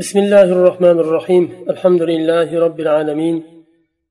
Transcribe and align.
بسم 0.00 0.18
الله 0.18 0.48
الرحمن 0.56 0.98
الرحيم 1.04 1.44
الحمد 1.72 2.02
لله 2.02 2.48
رب 2.66 2.78
العالمين 2.80 3.36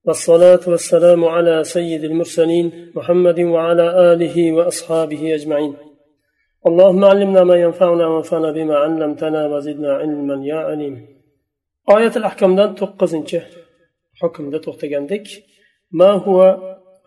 والصلاة 0.06 0.60
والسلام 0.68 1.26
على 1.26 1.64
سيد 1.64 2.04
المرسلين 2.04 2.92
محمد 2.96 3.40
وعلى 3.40 4.14
آله 4.14 4.52
وأصحابه 4.52 5.22
أجمعين 5.38 5.74
اللهم 6.68 7.06
علمنا 7.06 7.44
ما 7.44 7.56
ينفعنا 7.56 8.08
وانفعنا 8.08 8.52
بما 8.52 8.76
علمتنا 8.84 9.42
وزدنا 9.48 9.92
علما 9.94 10.36
يا 10.52 10.60
عليم 10.68 10.96
آية 11.98 12.14
الأحكام 12.20 12.56
دان 12.56 12.76
توقزنش 12.76 13.32
حكم 14.22 14.50
دا 14.50 14.58
توقتغندك 14.58 15.28
ما 15.92 16.12
هو 16.26 16.38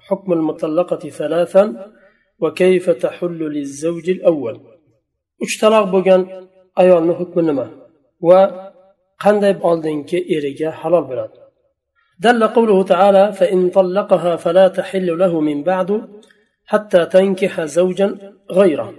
حكم 0.06 0.32
المطلقة 0.32 1.02
ثلاثا 1.20 1.64
وكيف 2.38 2.90
تحل 2.90 3.40
للزوج 3.54 4.10
الأول 4.10 4.56
اشتراك 5.42 5.86
بوغان 5.88 6.22
ayolni 6.80 7.12
hukmi 7.20 7.42
nima? 7.48 7.66
Va 8.28 8.71
qanday 9.22 9.54
oldingi 9.70 10.18
eriga 10.36 10.70
halol 10.80 11.06
bo'ladi. 11.10 11.38
دل 12.26 12.42
قوله 12.56 12.82
تعالى 12.82 13.32
فإن 13.32 13.70
طلقها 13.70 14.36
فلا 14.36 14.68
تحل 14.68 15.18
له 15.18 15.40
من 15.40 15.62
بعد 15.62 15.90
حتى 16.66 17.06
تنكح 17.06 17.60
زوجا 17.64 18.08
غيره 18.50 18.92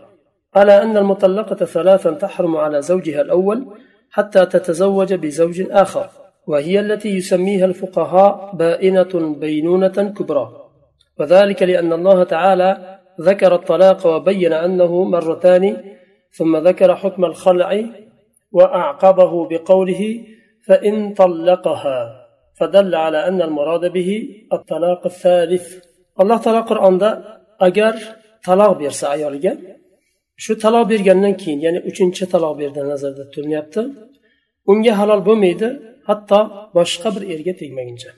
على 0.55 0.81
أن 0.81 0.97
المطلقة 0.97 1.65
ثلاثا 1.65 2.11
تحرم 2.11 2.57
على 2.57 2.81
زوجها 2.81 3.21
الأول 3.21 3.67
حتى 4.11 4.45
تتزوج 4.45 5.13
بزوج 5.13 5.57
آخر 5.71 6.09
وهي 6.47 6.79
التي 6.79 7.09
يسميها 7.09 7.65
الفقهاء 7.65 8.55
بائنة 8.55 9.35
بينونة 9.39 10.13
كبرى 10.17 10.47
وذلك 11.19 11.63
لأن 11.63 11.93
الله 11.93 12.23
تعالى 12.23 12.99
ذكر 13.21 13.55
الطلاق 13.55 14.07
وبين 14.07 14.53
أنه 14.53 15.03
مرتان 15.03 15.77
ثم 16.31 16.57
ذكر 16.57 16.95
حكم 16.95 17.25
الخلع 17.25 17.85
وأعقبه 18.52 19.32
بقوله 19.50 20.02
فإن 20.66 21.14
طلقها 21.14 21.98
فدل 22.58 22.94
على 22.94 23.28
أن 23.28 23.42
المراد 23.42 23.92
به 23.92 24.10
الطلاق 24.52 25.02
الثالث 25.06 25.66
الله 26.20 26.38
تعالى 26.44 26.60
قرآن 26.60 26.94
agar 27.66 27.94
taloq 28.46 28.72
bersa 28.80 29.04
ayoliga 29.14 29.52
shu 30.42 30.52
taloq 30.64 30.84
bergandan 30.90 31.34
keyin 31.40 31.60
ya'ni 31.66 31.80
uchinchi 31.90 32.24
taloq 32.32 32.54
berdi 32.60 32.80
nazarda 32.92 33.24
tutilyapti 33.32 33.80
unga 34.70 34.92
halol 35.00 35.20
bo'lmaydi 35.28 35.68
hatto 36.08 36.40
boshqa 36.76 37.08
bir 37.14 37.22
erga 37.34 37.52
tegmaguncha 37.60 38.10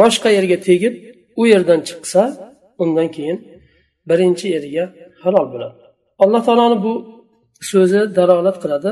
boshqa 0.00 0.28
erga 0.38 0.58
tegib 0.68 0.94
u 1.40 1.42
yerdan 1.52 1.80
chiqsa 1.88 2.22
undan 2.82 3.08
keyin 3.16 3.38
birinchi 4.08 4.46
eriga 4.58 4.84
halol 5.22 5.46
bo'ladi 5.52 5.80
alloh 6.22 6.40
taoloni 6.46 6.78
bu 6.86 6.92
so'zi 7.70 8.00
dalolat 8.18 8.56
qiladi 8.62 8.90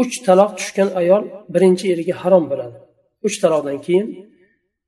Uch 0.00 0.14
taloq 0.26 0.50
tushgan 0.58 0.88
ayol 1.00 1.22
birinchi 1.54 1.84
eriga 1.94 2.14
harom 2.22 2.44
bo'ladi. 2.50 2.76
Uch 3.26 3.36
taloqdan 3.42 3.78
keyin 3.86 4.06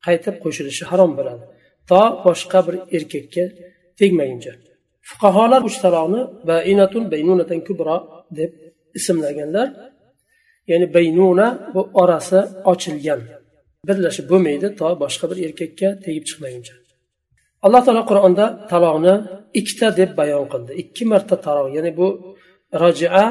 qaytib 0.06 0.36
qo'shilishi 0.44 0.84
harom 0.90 1.12
bo'ladi. 1.18 1.42
To 1.90 2.00
boshqa 2.26 2.58
bir 2.66 2.74
erkakka 2.96 3.44
tegmaguncha. 3.98 4.52
Fuqarolar 5.08 5.60
uch 5.68 5.76
taloqni 5.84 6.20
bainatun 6.50 7.02
baynunatan 7.12 7.60
kubro 7.68 7.96
deb 8.38 8.50
ismlaganlar 8.98 9.68
ya'ni 10.70 10.86
baynuna 10.96 11.46
bu 11.74 11.82
orasi 12.02 12.40
ochilgan. 12.72 13.20
Birlashib 13.88 14.26
bo'lmaydi 14.32 14.68
to 14.80 14.88
boshqa 15.02 15.24
bir 15.30 15.38
erkakka 15.46 15.88
tegib 16.04 16.24
chiqmaguncha. 16.28 16.74
Alloh 17.66 17.82
taolo 17.86 18.02
qur'onda 18.10 18.46
taloqni 18.72 19.14
ikkita 19.60 19.86
deb 20.00 20.10
bayon 20.20 20.44
qildi. 20.52 20.72
Ikki 20.82 21.04
marta 21.12 21.36
taloq 21.46 21.68
ya'ni 21.76 21.90
bu 22.00 22.08
rojia 22.82 23.24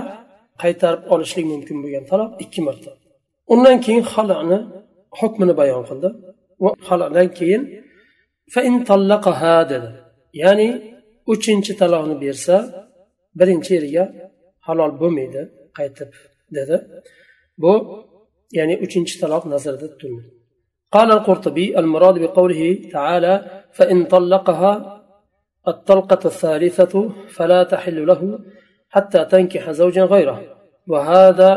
qaytarib 0.62 1.02
olishlik 1.14 1.46
mumkin 1.52 1.76
bo'lgan 1.82 2.04
taloq 2.10 2.30
ikki 2.44 2.60
marta 2.66 2.90
undan 3.52 3.76
keyin 3.84 4.04
haloni 4.12 4.58
hukmini 5.18 5.54
bayon 5.60 5.82
qildi 5.88 6.08
va 6.62 6.70
halodan 6.88 7.28
keyin 7.38 7.62
dedi 9.72 9.88
ya'ni 10.42 10.68
uchinchi 11.32 11.72
taloqni 11.80 12.14
bersa 12.24 12.54
birinchi 13.38 13.70
eriga 13.78 14.04
halol 14.66 14.92
bo'lmaydi 15.00 15.42
qaytib 15.78 16.10
dedi 16.56 16.76
bu 17.62 17.72
ya'ni 18.58 18.74
uchinchi 18.84 19.14
taloq 19.22 19.42
nazarda 19.54 19.88
tutildi 19.94 20.24
قال 20.96 21.08
القرطبي 21.18 21.66
المراد 21.80 22.16
بقوله 22.24 22.62
تعالى 22.96 23.34
فإن 23.76 23.98
طلقها 24.14 24.72
الطلقة 25.72 26.22
الثالثة 26.32 26.94
فلا 27.36 27.60
تحل 27.72 27.98
له 28.10 28.20
حتى 28.92 29.24
تنكح 29.24 29.70
زوجا 29.70 30.04
غيره 30.04 30.38
وهذا 30.86 31.50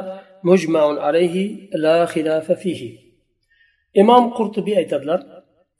مجمع 0.43 0.83
عليه 1.05 1.35
لا 1.73 2.05
خلاف 2.05 2.51
فيه 2.51 2.97
إمام 3.97 4.29
قرطبي 4.29 4.75
aytadilar 4.75 5.21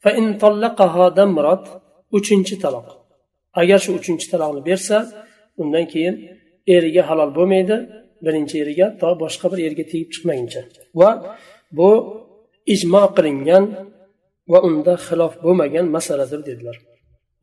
فإن 0.00 0.38
طلقها 0.38 1.08
دمرت 1.08 1.82
uchinchi 2.18 2.56
taloq 2.62 2.88
agar 3.60 3.78
shu 3.84 3.90
uchinchi 3.98 4.26
taloqni 4.32 4.62
bersa 4.68 4.98
undan 5.62 5.84
keyin 5.92 6.14
eriga 6.74 7.02
halol 7.08 7.30
bo'lmaydi 7.38 7.76
birinchi 8.24 8.56
eriga 8.62 8.86
to 9.00 9.08
boshqa 9.22 9.46
bir 9.52 9.58
erga 9.68 9.84
tegib 9.90 10.08
chiqmaguncha 10.14 10.62
va 11.00 11.10
bu 11.78 11.90
ijmo 12.74 13.02
qilingan 13.16 13.64
va 14.52 14.58
unda 14.68 14.94
xilof 15.06 15.32
bo'lmagan 15.44 15.86
masaladir 15.96 16.42
dedilar 16.50 16.78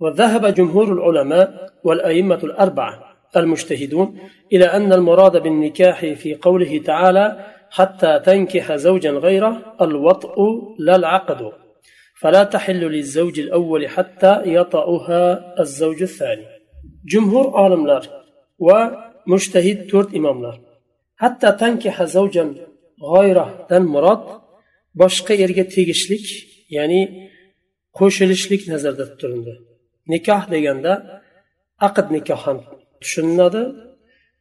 وذهب 0.03 0.43
جمهور 0.57 0.87
العلماء 0.97 1.47
والأئمة 1.87 2.41
الأربعة 2.49 2.95
المجتهدون 3.36 4.18
إلى 4.52 4.64
أن 4.64 4.92
المراد 4.92 5.42
بالنكاح 5.42 6.06
في 6.06 6.34
قوله 6.34 6.82
تعالى 6.86 7.26
حتى 7.70 8.20
تنكح 8.26 8.76
زوجا 8.76 9.10
غيره 9.10 9.76
الوطء 9.80 10.34
لا 10.78 10.96
العقد. 10.96 11.52
فلا 12.20 12.44
تحل 12.44 12.80
للزوج 12.80 13.40
الأول 13.40 13.88
حتى 13.88 14.42
يطأها 14.44 15.54
الزوج 15.60 16.02
الثاني. 16.02 16.46
جمهور 17.04 17.56
عالملار 17.60 18.06
ومجتهد 18.58 19.86
تورت 19.86 20.14
إماملار. 20.14 20.60
حتى 21.16 21.52
تنكح 21.52 22.04
زوجا 22.04 22.54
غيره 23.16 23.66
دن 23.70 23.82
مراد 23.82 24.44
boshqa 25.00 25.34
erga 25.44 25.64
tegishlik 25.74 26.26
ya'ni 26.76 27.00
qo'shilishlik 27.98 28.62
nazarda 28.72 29.04
tutildi 29.10 29.54
nikoh 30.12 30.42
deganda 30.54 30.92
aqd 31.86 32.06
nikoh 32.16 32.40
ham 32.46 32.58
tushuniladi 33.01 33.63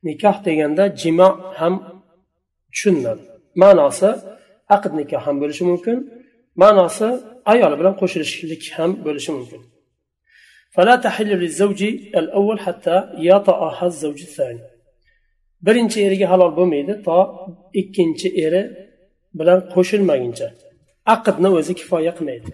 nikoh 0.06 0.36
deganda 0.46 0.84
jimo 1.00 1.28
ham 1.58 1.74
tushuniladi 2.72 3.22
ma'nosi 3.62 4.10
aqd 4.74 4.92
nikoh 5.00 5.20
ham 5.26 5.36
bo'lishi 5.42 5.64
mumkin 5.70 5.96
ma'nosi 6.62 7.08
ayoli 7.52 7.76
bilan 7.80 7.94
qo'shilishlik 8.00 8.62
ham 8.76 8.91
bo'lishi 9.06 9.32
mumkin 9.38 9.62
فلا 10.76 10.96
تحل 11.06 11.30
للزوج 11.42 11.80
الأول 12.20 12.56
حتى 12.66 12.96
يطأها 13.30 13.86
الزوج 13.92 14.20
الثاني 14.28 14.62
birinchi 15.66 15.98
eriga 16.06 16.26
halol 16.32 16.52
bo'lmaydi 16.58 16.94
to 17.06 17.19
ikkinchi 17.80 18.28
eri 18.44 18.62
bilan 19.38 19.58
qo'shilmaguncha 19.74 20.48
aqdni 21.14 21.48
o'zi 21.58 21.72
kifoya 21.80 22.12
qilmaydi 22.19 22.50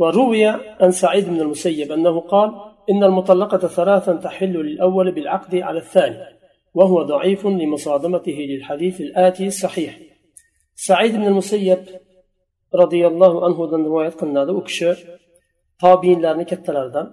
وروي 0.00 0.46
عن 0.80 0.90
سعيد 1.02 1.26
بن 1.28 1.40
المسيب 1.40 1.92
أنه 1.92 2.20
قال 2.20 2.50
إن 2.90 3.04
المطلقة 3.04 3.68
ثلاثا 3.68 4.12
تحل 4.12 4.52
للأول 4.52 5.12
بالعقد 5.12 5.54
على 5.54 5.78
الثاني 5.78 6.18
وهو 6.74 7.02
ضعيف 7.02 7.46
لمصادمته 7.46 8.38
للحديث 8.50 9.00
الآتي 9.00 9.46
الصحيح 9.46 9.98
سعيد 10.74 11.12
بن 11.16 11.26
المسيب 11.26 11.78
رضي 12.74 13.06
الله 13.06 13.44
عنه 13.44 13.66
دن 13.70 13.84
رواية 13.84 14.08
قلنا 14.08 14.44
ذا 14.44 14.58
أكش 14.58 14.84
طابين 15.80 16.20
لارني 16.20 16.44
كتلردن 16.44 17.06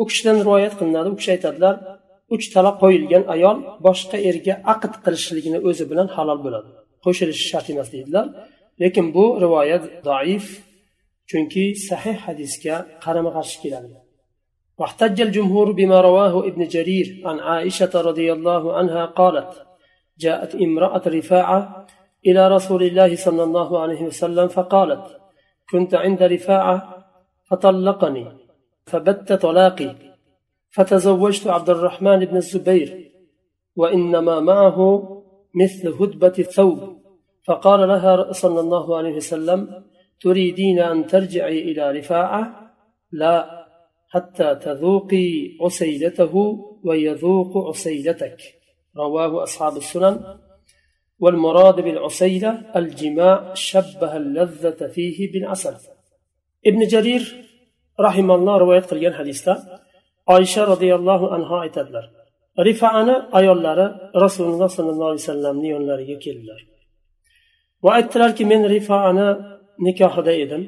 أكشدن 0.00 0.42
رواية 0.42 0.68
قلنا 0.68 1.02
ذا 1.04 1.12
أكش 1.12 1.28
aytadilar 1.30 1.98
uch 2.34 2.44
taloq 2.54 2.76
qo'yilgan 2.82 3.24
ayol 3.34 3.56
boshqa 3.86 4.18
erga 4.30 4.54
aqd 4.72 4.92
qilishligini 5.04 5.58
o'zi 5.68 5.84
bilan 5.90 6.08
halol 6.16 6.38
bo'ladi 6.44 6.70
qo'shilishi 7.04 7.44
shart 7.50 7.66
emas 7.74 7.88
deydilar 7.94 8.26
lekin 8.82 9.06
bu 9.16 9.24
rivoyat 9.44 9.84
zaif 10.08 10.46
chunki 11.30 11.64
sahih 11.88 12.16
hadisga 12.26 12.76
qarama 13.04 13.30
qarshi 13.36 13.56
keladi 13.62 13.88
واحتج 14.77 15.21
الجمهور 15.21 15.71
بما 15.71 16.01
رواه 16.01 16.47
ابن 16.47 16.67
جرير 16.67 17.21
عن 17.25 17.39
عائشة 17.39 18.01
رضي 18.01 18.33
الله 18.33 18.73
عنها 18.73 19.05
قالت 19.05 19.65
جاءت 20.19 20.55
امرأة 20.55 21.01
رفاعة 21.07 21.87
إلى 22.27 22.47
رسول 22.47 22.83
الله 22.83 23.15
صلى 23.15 23.43
الله 23.43 23.79
عليه 23.79 24.01
وسلم 24.01 24.47
فقالت 24.47 25.17
كنت 25.69 25.95
عند 25.95 26.23
رفاعة 26.23 27.05
فطلقني 27.49 28.27
فبت 28.85 29.33
طلاقي 29.33 29.95
فتزوجت 30.69 31.47
عبد 31.47 31.69
الرحمن 31.69 32.25
بن 32.25 32.37
الزبير 32.37 33.11
وإنما 33.75 34.39
معه 34.39 35.09
مثل 35.55 35.87
هدبة 35.87 36.33
الثوب. 36.39 37.03
فقال 37.47 37.87
لها 37.87 38.31
صلى 38.31 38.59
الله 38.59 38.97
عليه 38.97 39.15
وسلم 39.15 39.83
تريدين 40.21 40.79
أن 40.79 41.07
ترجعي 41.07 41.61
إلى 41.61 41.91
رفاعة؟ 41.91 42.73
لا. 43.11 43.62
حتى 44.13 44.55
تذوقي 44.55 45.29
عسيلته 45.61 46.33
ويذوق 46.83 47.51
عسيلتك 47.67 48.39
رواه 48.97 49.43
أصحاب 49.43 49.77
السنن. 49.77 50.15
والمراد 51.19 51.75
بالعسيلة 51.75 52.51
الجماع 52.75 53.53
شبه 53.53 54.17
اللذة 54.17 54.87
فيه 54.87 55.31
بالعسل. 55.31 55.75
ابن 56.69 56.81
جرير 56.93 57.23
رحم 57.99 58.31
الله 58.31 58.57
رواية 58.57 58.79
قليان 58.79 59.13
حديثة. 59.13 59.53
عائشة 60.29 60.63
رضي 60.63 60.95
الله 60.95 61.33
عنها 61.33 61.57
اعتدلر 61.57 62.05
رفعنا 62.59 63.37
أيالر 63.37 63.79
رسول 64.15 64.47
الله 64.53 64.67
صلى 64.67 64.89
الله 64.89 65.05
عليه 65.05 65.13
وسلم 65.13 65.61
نيون 65.61 65.87
لر 65.87 65.99
يكيلر 65.99 66.61
وأتلر 67.81 68.31
كمن 68.31 68.65
رفعنا 68.75 69.27
نكاح 69.87 70.19
دائدم 70.19 70.63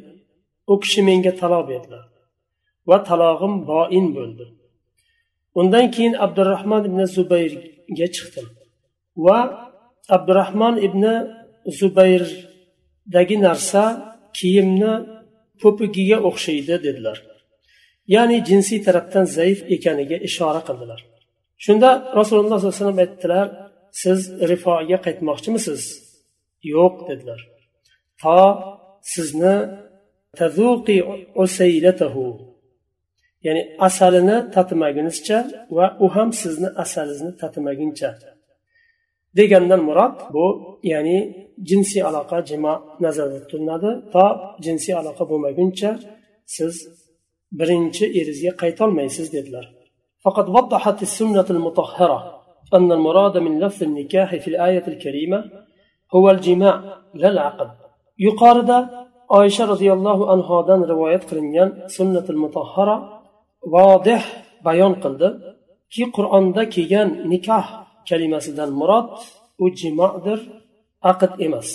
أكشمين 0.69 1.31
طلاب 1.31 1.69
يدلر 1.69 2.14
va 2.89 2.97
talog'im 3.09 3.53
boin 3.71 4.05
bo'ldi. 4.17 4.45
Undan 5.59 5.85
keyin 5.95 6.13
abdurahmon 6.25 6.83
ibn 6.89 6.99
zubayrga 7.15 8.07
chiqdim 8.15 8.47
va 9.25 9.39
abdurahmon 10.15 10.75
ibn 10.87 11.03
zubayrdagi 11.79 13.37
narsa 13.47 13.83
kiyimni 14.37 14.93
po'pigiga 15.61 16.17
o'xshaydi 16.29 16.75
dedilar. 16.85 17.17
Ya'ni 18.15 18.37
jinsiy 18.49 18.79
tarafdan 18.87 19.25
zaif 19.37 19.59
ekaniga 19.75 20.17
ishora 20.27 20.61
qildilar. 20.67 20.99
Shunda 21.65 21.89
rasululloh 22.19 22.57
sollallohu 22.59 22.71
alayhi 22.71 22.81
vasallam 22.81 23.01
aytdilar 23.05 23.47
siz 24.01 24.19
rifoga 24.51 24.97
qaytmoqchimisiz? 25.05 25.81
Yo'q 26.73 26.95
dedilar. 27.09 27.41
To 28.21 28.39
sizni 29.13 29.55
tazuqi 30.39 30.97
usaylatahu. 31.43 32.25
ya'ni 33.46 33.62
asalini 33.86 34.36
tatimagunizcha 34.54 35.38
va 35.76 35.86
u 36.04 36.06
ham 36.14 36.28
sizni 36.42 36.68
asalingizni 36.82 37.32
tatimaguncha 37.42 38.10
degandan 39.38 39.80
murod 39.88 40.16
bu 40.34 40.46
ya'ni 40.92 41.18
jinsiy 41.68 42.02
aloqa 42.10 42.38
jimo 42.48 42.74
nazarda 43.04 43.38
tutiladi 43.42 43.90
to 44.12 44.24
jinsiy 44.64 44.94
aloqa 45.00 45.24
bo'lmaguncha 45.30 45.90
siz 46.54 46.74
birinchi 47.58 48.04
eringizga 48.18 48.52
qaytolmaysiz 48.62 49.28
dedilar 49.36 49.66
فقد 50.24 50.48
وضحت 50.48 51.02
السنة 51.02 51.46
المطهرة 51.50 52.18
أن 52.74 52.92
المراد 52.92 53.38
من 53.38 53.60
لفظ 53.60 53.82
النكاح 53.82 54.36
في 54.36 54.48
الآية 54.48 54.84
الكريمة 54.88 55.44
هو 56.14 56.30
الجماع 56.30 56.74
لا 57.14 57.28
العقد 57.28 57.70
يقارد 58.18 58.70
عائشة 59.30 59.64
رضي 59.64 59.92
الله 59.92 60.30
عنها 60.30 60.62
دان 60.62 60.82
رواية 60.82 61.16
قلنيان 61.16 61.70
كي 65.93 66.03
قرآن 66.03 66.51
دا 66.51 66.63
كيان 66.63 67.29
نكاح 67.29 67.65
كلمة 68.09 68.39
سدان 68.39 68.69
مراد 68.69 69.09
وجماع 69.59 70.11
در 70.25 70.39
عقد 71.03 71.41
إمس 71.41 71.69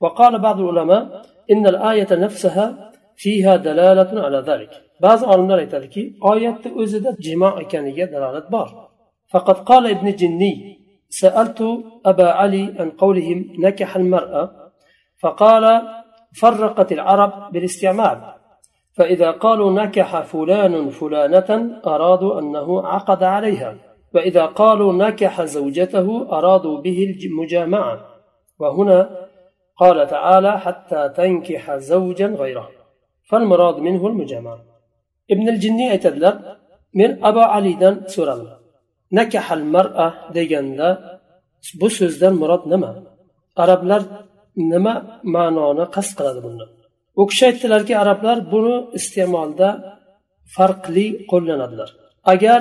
وقال 0.00 0.38
بعض 0.38 0.60
العلماء 0.60 1.22
إن 1.52 1.66
الآية 1.66 2.10
نفسها 2.10 2.92
فيها 3.16 3.56
دلالة 3.56 4.10
على 4.24 4.38
ذلك 4.48 4.88
ba'zi 5.02 5.24
olimlar 5.26 5.58
aytadiki 5.58 6.02
oyatni 6.20 6.70
o'zida 6.80 7.10
jimo 7.26 7.50
ekaniga 7.62 8.06
dalolat 8.12 8.46
bor. 8.54 8.68
Faqat 9.32 9.58
qala 9.70 9.88
ibn 9.96 10.06
jinniy 10.20 10.56
سألت 11.10 11.60
أبا 12.10 12.28
علي 12.40 12.64
عن 12.78 12.90
قولهم 13.02 13.38
نكح 13.64 13.96
المرأة 13.96 14.44
فقال 15.22 15.64
فرقت 16.40 16.92
العرب 16.92 17.32
بالاستعمال 17.52 18.18
فإذا 18.97 19.31
قالوا 19.31 19.71
نكح 19.71 20.21
فلان 20.21 20.89
فلانة 20.89 21.81
أرادوا 21.87 22.39
أنه 22.39 22.87
عقد 22.87 23.23
عليها 23.23 23.75
وإذا 24.15 24.45
قالوا 24.45 24.93
نكح 24.93 25.41
زوجته 25.41 26.37
أرادوا 26.37 26.81
به 26.81 27.17
المجامعة 27.25 28.05
وهنا 28.59 29.27
قال 29.77 30.07
تعالى 30.07 30.59
حتى 30.59 31.09
تنكح 31.17 31.75
زوجا 31.75 32.27
غيره 32.27 32.69
فالمراد 33.29 33.77
منه 33.77 34.07
المجامعة 34.07 34.73
ibn 35.33 35.47
jinniy 35.63 35.89
aytadilar 35.95 36.35
men 36.99 37.11
abu 37.29 37.43
alidan 37.57 37.95
so'radim 38.15 38.49
nakahal 39.17 39.63
mar'a 39.75 40.07
deganda 40.35 40.89
bu 41.79 41.87
so'zdan 41.99 42.33
murod 42.41 42.63
nima 42.73 42.91
arablar 43.63 44.01
nima 44.71 44.93
ma'noni 45.35 45.85
qasd 45.95 46.11
qiladi 46.17 46.39
bunda 46.45 46.65
u 47.20 47.22
kishi 47.28 47.44
aytdilarki 47.50 47.94
arablar 48.02 48.38
buni 48.52 48.76
iste'molda 48.98 49.68
farqli 50.54 51.06
qo'llanadilar. 51.30 51.90
Agar 52.32 52.60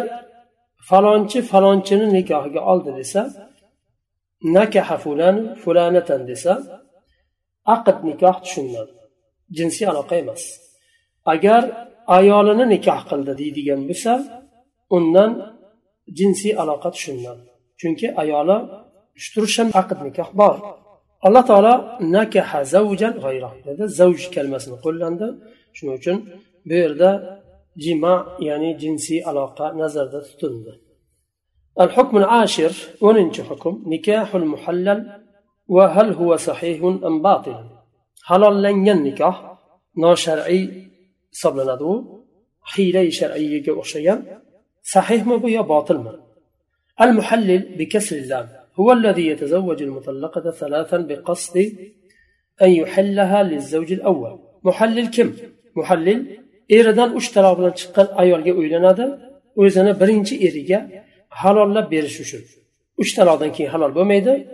falonchi 0.90 1.40
falonchini 1.52 2.08
nikohiga 2.18 2.62
oldi 2.72 2.92
desa 3.00 3.22
nakaha 4.56 4.98
fulan 5.04 5.38
fulanatan 5.62 6.22
desa 6.30 6.54
aqd 7.76 7.98
nikoh 8.10 8.38
tushuniladi 8.44 8.94
jinsiy 9.58 9.86
aloqa 9.92 10.16
emas. 10.24 10.44
Agar 11.34 11.64
ayolini 12.18 12.66
nikoh 12.74 13.02
qildi 13.10 13.34
deydigan 13.42 13.82
bo'lsa 13.90 14.14
undan 14.98 15.32
jinsiy 16.20 16.54
aloqa 16.64 16.90
tushuniladi 16.96 17.44
chunki 17.80 18.08
ayoli 18.22 18.58
turisham 19.34 19.70
aqd 19.82 19.98
nikoh 20.08 20.30
bor. 20.42 20.58
الله 21.26 21.42
alloh 21.42 21.48
taolo 21.48 21.74
nakaha 22.00 22.60
zavjan 22.74 23.14
dedi 23.66 23.84
zavj 24.00 24.24
kalimasini 24.36 24.78
qo'llandi 24.86 25.28
shuning 25.78 25.96
uchun 26.00 26.18
bu 26.68 26.74
yerda 26.82 27.12
jima 27.84 28.14
ya'ni 28.50 28.72
jinsiy 28.82 29.20
aloqa 29.30 29.66
nazarda 29.82 30.20
tutildi 30.28 30.74
الحكم 31.86 32.16
العاشر 32.18 32.74
وننجح 33.02 33.46
حكم؟ 33.50 33.74
نكاح 33.94 34.36
المحلل 34.36 35.00
وهل 35.76 36.14
هو 36.14 36.32
صحيح 36.36 36.84
أم 37.10 37.22
باطل؟ 37.22 37.58
حلال 38.24 38.56
لن 38.64 38.88
ينكح 38.88 39.36
نا 40.02 40.16
شرعي 40.26 40.62
صبل 41.42 41.74
ندو 41.74 41.92
حيلي 42.72 43.12
شرعي 43.12 43.64
صحيح 44.96 45.22
ما 45.30 45.38
بيا 45.44 45.62
باطل 45.62 45.98
ما. 46.06 46.14
المحلل 47.02 47.62
بكسر 47.78 48.16
اللام 48.16 48.57
هو 48.80 48.92
الذي 48.92 49.28
يتزوج 49.28 49.84
المطلقة 49.84 50.52
ثلاثا 50.52 50.98
بقصد 50.98 51.58
أن 52.62 52.72
يحلها 52.72 53.44
للزوج 53.44 53.92
الأول. 53.94 54.40
محلل 54.64 55.08
كم؟ 55.08 55.34
محلل 55.76 56.38
إيردان 56.72 57.16
أشترى 57.16 57.56
بلان 57.56 57.74
أيوال 58.20 58.44
جي 58.44 58.52
أولينا 58.52 58.92
دا 58.92 59.08
وإذن 59.56 59.94
برينج 59.94 60.34
إيريا 60.34 61.04
حلال 61.32 61.74
لبيرش 61.74 62.20
وشل 62.22 62.44
أشترى 63.00 63.38
بلان 63.38 63.52
كي 63.52 63.68
بميدا 63.68 64.46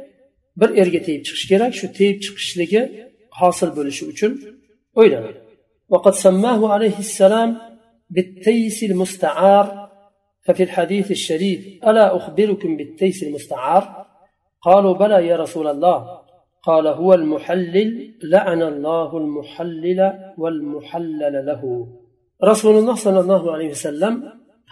بر 0.56 0.70
إيريا 0.74 1.00
تيب 1.00 1.22
چقش 1.24 1.48
كيراك 1.50 1.74
شو 1.74 1.88
تيب 1.88 2.20
چقش 2.24 2.58
لكي 2.58 2.82
حاصل 3.32 3.70
بلش 3.76 4.04
وشل 4.04 4.36
أولينا 4.98 5.34
وقد 5.90 6.14
سماه 6.14 6.74
عليه 6.74 7.00
السلام 7.00 7.58
بالتيس 8.10 8.84
المستعار. 8.84 9.84
ففي 10.46 10.64
الحديث 10.64 11.12
الشريف 11.12 11.60
ألا 11.88 12.16
أخبركم 12.16 12.78
بالتيس 12.78 13.24
المستعار؟ 13.24 14.06
قالوا 14.63 14.95
بلى 14.95 15.27
يا 15.27 15.37
رسول 15.37 15.67
الله 15.75 15.99
قال 16.63 16.87
هو 16.87 17.15
المحلل 17.15 18.15
لعن 18.23 18.63
الله 18.63 19.19
المحلل 19.19 20.01
والمحلل 20.39 21.47
له 21.47 21.63
رسول 22.45 22.75
الله 22.77 22.95
صلى 22.95 23.21
الله 23.21 23.53
عليه 23.53 23.71
وسلم 23.71 24.15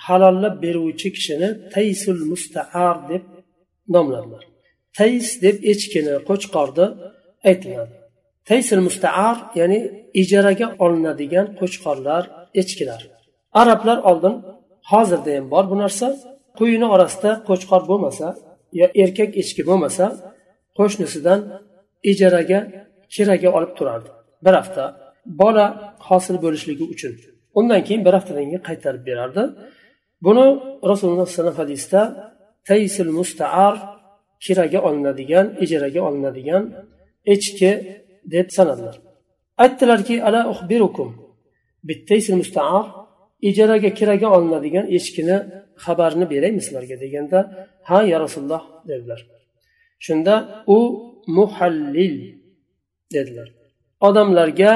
halollab 0.05 0.55
beruvchi 0.64 1.09
kishini 1.16 1.49
taysul 1.75 2.21
mustaar 2.33 2.97
deb 3.11 3.23
nomladilar 3.95 4.45
tays 4.99 5.28
deb 5.45 5.57
echkini 5.73 6.14
qo'chqorni 6.28 6.87
aytiladi 7.50 7.95
taysil 8.49 8.81
mustaar 8.88 9.37
ya'ni 9.61 9.78
ijaraga 10.23 10.66
olinadigan 10.85 11.47
qo'chqorlar 11.61 12.23
echkilar 12.61 13.00
arablar 13.61 13.99
oldin 14.11 14.35
hozirda 14.90 15.31
ham 15.37 15.47
bor 15.55 15.64
bu 15.71 15.76
narsa 15.83 16.07
qo'yini 16.59 16.87
orasida 16.95 17.31
qo'chqor 17.49 17.83
bo'lmasa 17.90 18.26
yo 18.37 18.40
erkak 19.04 19.32
echki 19.42 19.62
bo'lmasa 19.70 20.06
qo'shnisidan 20.78 21.40
ijaraga 22.12 22.60
kiraga 23.13 23.50
olib 23.58 23.72
turardi 23.78 24.10
bir 24.46 24.54
hafta. 24.60 24.84
Bola 25.25 25.66
hosil 26.08 26.38
bo'lishligi 26.46 26.84
uchun. 26.94 27.13
Undan 27.60 27.82
keyin 27.88 28.01
bir 28.06 28.13
haftadan 28.18 28.46
keyin 28.50 28.63
qaytarib 28.70 29.04
berardi. 29.10 29.44
Buni 30.25 30.46
rasululloh 30.92 31.25
alayhi 31.25 31.38
vasallam 31.38 31.58
hadisda 31.63 32.01
taysil 32.70 33.10
mustaar 33.20 33.75
kiraga 34.46 34.80
olinadigan 34.88 35.46
ijaraga 35.63 36.01
olinadigan 36.08 36.63
echki 37.34 37.72
deb 38.34 38.48
sanadilar. 38.58 38.96
Aytdilarki 39.63 40.16
ala 40.28 40.42
mustaar 42.42 42.84
ijaraga 43.50 43.89
kiraga 44.00 44.27
olinadigan 44.36 44.86
echkini 44.98 45.38
xabarini 45.83 46.25
beraymi 46.33 46.62
sizlarga 46.65 46.95
deganda 47.03 47.39
ha 47.89 47.98
ya 48.12 48.17
rasululloh 48.24 48.63
dedilar. 48.89 49.19
Shunda 50.05 50.36
u 50.75 50.77
muhallil 51.38 52.15
dedilar. 53.15 53.48
Odamlarga 54.07 54.71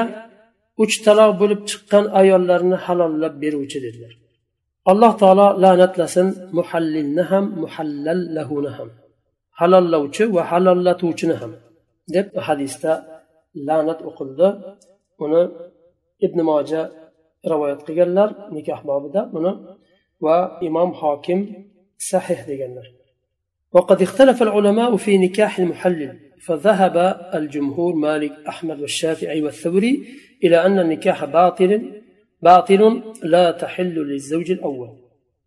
uch 0.82 0.94
taloq 1.06 1.32
bo'lib 1.40 1.60
chiqqan 1.70 2.04
ayollarni 2.20 2.76
halollab 2.84 3.34
beruvchi 3.42 3.78
dedilar. 3.86 4.12
Alloh 4.90 5.12
taolo 5.22 5.46
la'natlasin 5.64 6.26
muhallilni 6.58 7.22
ham 7.30 7.44
muhallal 7.62 8.20
lahuni 8.36 8.70
ham. 8.76 8.88
Halollovchi 9.60 10.24
va 10.34 10.42
halollatuvchini 10.50 11.36
ham 11.40 11.52
deb 12.14 12.26
hadisda 12.46 12.92
la'nat 13.68 14.00
o'qildi. 14.08 14.48
Uni 15.24 15.42
ibn 16.26 16.38
moja 16.50 16.82
rivoyat 17.52 17.80
qilganlar 17.86 18.28
نكاح 18.56 18.80
بابدا 18.86 19.22
buni 19.34 19.52
وإمام 20.20 20.92
حاكم 20.94 21.46
صحيح 21.98 22.46
sahih 22.46 22.96
وقد 23.72 24.02
اختلف 24.02 24.42
العلماء 24.42 24.96
في 24.96 25.18
نكاح 25.18 25.58
المحلل 25.58 26.18
فذهب 26.46 26.96
الجمهور 27.34 27.94
مالك 27.94 28.32
أحمد 28.48 28.80
والشافعي 28.80 29.42
والثوري 29.42 30.06
إلى 30.44 30.66
أن 30.66 30.78
النكاح 30.78 31.24
باطل 31.24 32.02
باطل 32.42 33.02
لا 33.22 33.50
تحل 33.50 33.94
للزوج 33.94 34.50
الأول. 34.50 34.90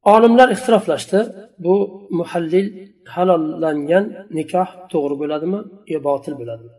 أعلم 0.07 0.37
لا 0.37 0.51
اختلاف 0.51 0.89
لاشتا 0.89 1.49
بو 1.59 2.07
محلل 2.11 2.89
هل 3.13 3.61
لن 3.61 3.89
ين 3.89 4.15
نكاح 4.31 4.87
تغر 4.91 5.13
بلادما 5.13 5.65
يباطل 5.87 6.33
بلادما. 6.33 6.69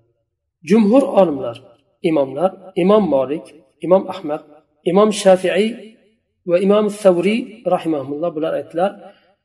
جمهور 0.65 1.19
أعلم 1.19 1.43
لار 1.43 1.59
إمام 2.07 2.35
لار 2.35 2.73
إمام 2.79 3.11
مالك 3.11 3.45
إمام 3.85 4.03
أحمد 4.09 4.41
imom 4.91 5.11
shafiiy 5.23 5.67
va 6.51 6.57
imom 6.67 6.87
savriy 7.03 7.41
rahimaulloh 7.75 8.31
bular 8.37 8.53
aytdilar 8.61 8.91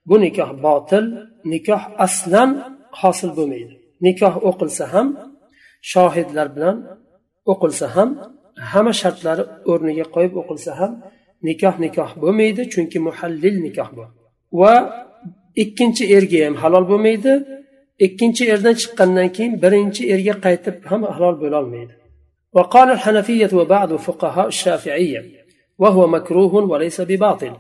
bu 0.10 0.16
nikoh 0.26 0.52
botil 0.66 1.06
nikoh 1.54 1.82
aslan 2.06 2.50
hosil 3.02 3.32
bo'lmaydi. 3.38 3.74
Nikoh 4.06 4.34
o'qilsa 4.50 4.86
ham 4.94 5.08
shohidlar 5.92 6.48
bilan 6.56 6.76
o'qilsa 7.52 7.88
ham 7.96 8.10
hamma 8.72 8.94
shartlari 9.02 9.44
o'rniga 9.72 10.06
qo'yib 10.16 10.34
o'qilsa 10.42 10.72
ham 10.80 10.92
nikoh 11.48 11.76
nikoh 11.86 12.10
bo'lmaydi 12.24 12.62
chunki 12.74 12.98
muhallil 13.08 13.56
nikoh 13.66 13.90
bu 13.98 14.06
va 14.60 14.74
ikkinchi 15.64 16.04
erga 16.18 16.40
ham 16.46 16.56
halol 16.64 16.86
bo'lmaydi 16.92 17.34
ikkinchi 18.06 18.44
erdan 18.54 18.76
chiqqandan 18.82 19.30
keyin 19.36 19.54
birinchi 19.64 20.02
erga 20.14 20.36
qaytib 20.46 20.76
ham 20.90 21.02
halol 21.16 21.36
bo'lolmaydi 21.44 21.94
وقال 22.56 22.92
الحنفية 22.92 23.50
وبعض 23.54 23.96
فقهاء 23.96 24.48
الشافعية 24.48 25.46
وهو 25.78 26.08
مكروه 26.08 26.56
وليس 26.56 27.02
بباطل 27.02 27.54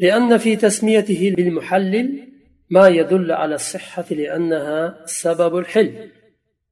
لأن 0.00 0.38
في 0.38 0.56
تسميته 0.56 1.34
بالمحلل 1.36 2.28
ما 2.70 2.88
يدل 2.88 3.32
على 3.32 3.54
الصحة 3.54 4.04
لأنها 4.10 5.02
سبب 5.06 5.56
الحل. 5.56 6.10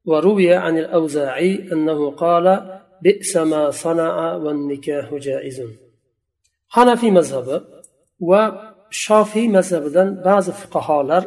وروي 0.04 0.54
عن 0.54 0.78
الأوزاعي 0.78 1.72
أنه 1.72 2.10
قال 2.10 2.46
بئس 3.02 3.36
ما 3.36 3.70
صنع 3.70 4.34
والنكاح 4.34 5.14
جائز 5.14 5.62
hanafiy 6.76 7.10
mazhabi 7.18 7.56
va 8.30 8.42
shofiy 9.04 9.46
mazhabidan 9.56 10.08
ba'zi 10.26 10.52
fuqarolar 10.60 11.22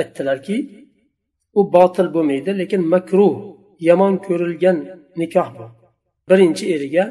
aytdilarki 0.00 0.56
u 1.58 1.60
botil 1.74 2.08
lekin 2.60 2.82
makruh 2.94 3.55
yomon 3.88 4.14
ko'rilgan 4.26 4.78
nikoh 5.20 5.48
bu. 5.56 5.66
Birinchi 6.30 6.64
eriga 6.74 7.04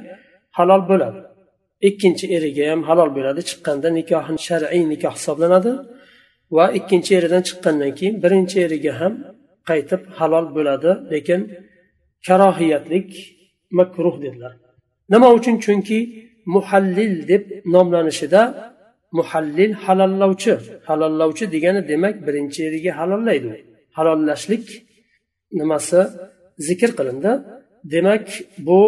halol 0.58 0.82
bo'ladi. 0.90 1.20
Ikkinchi 1.90 2.26
eriga 2.38 2.64
ham 2.72 2.82
halol 2.90 3.10
bo'ladi. 3.18 3.42
Chiqqanda 3.50 3.90
nikoh 4.00 4.26
shar'iy 4.48 4.84
nikoh 4.94 5.14
hisoblanadi 5.18 5.72
va 6.56 6.66
ikkinchi 6.80 7.12
eridan 7.20 7.44
chiqqandan 7.48 7.92
keyin 7.98 8.16
birinchi 8.24 8.58
eriga 8.66 8.94
ham 9.02 9.14
qaytib 9.70 10.02
halol 10.18 10.46
bo'ladi 10.56 10.92
lekin 11.14 11.42
karohiyatlik 12.28 13.10
makruh 13.78 14.16
dedilar. 14.24 14.54
Nima 15.14 15.28
uchun? 15.38 15.56
Chunki 15.66 16.00
muhallil 16.56 17.14
deb 17.32 17.44
nomlanishida 17.76 18.42
muhallil 19.18 19.72
halollovchi 19.84 20.54
halollovchi 20.88 21.46
degani 21.56 21.82
demak 21.92 22.16
birinchi 22.28 22.60
eriga 22.68 22.92
halollaydi. 23.00 23.52
Halollashlik 23.98 24.66
nimasi? 25.60 26.02
zikr 26.68 26.92
qilindi. 26.98 27.32
Demak 27.94 28.26
bu 28.68 28.80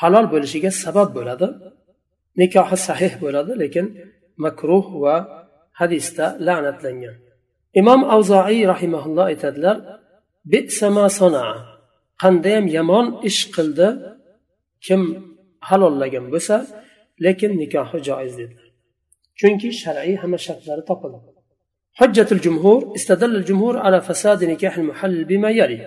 halol 0.00 0.26
bo'lishiga 0.32 0.70
sabab 0.84 1.08
bo'ladi. 1.18 1.48
Nikohi 2.40 2.76
sahih 2.88 3.12
bo'ladi 3.22 3.52
lekin 3.62 3.86
makruh 4.44 4.86
va 5.04 5.16
hadisda 5.80 6.26
la'natlangan. 6.46 7.16
Imom 7.80 8.00
avzoiy 8.14 8.60
rahimaulloh 8.72 9.24
aytadilar 9.32 9.76
qandayyam 12.22 12.66
yomon 12.76 13.06
ish 13.28 13.40
qildi 13.56 13.88
kim 14.86 15.00
halollagan 15.68 16.26
bo'lsa 16.32 16.56
lekin 17.24 17.52
nikohi 17.62 17.98
joiz 18.08 18.34
dedilar. 18.40 18.68
Chunki 19.38 19.68
shar'iy 19.82 20.16
hamma 20.22 20.38
shartlari 20.46 20.82
topildi. 20.90 21.18
Hujjatul 22.00 22.40
jumhur 22.46 22.80
istadallal 22.98 23.44
jumhur 23.50 23.74
ala 23.86 23.98
fasadi 24.08 24.44
nikohil 24.52 24.84
muhall 24.90 25.16
bima 25.30 25.50
yari 25.60 25.78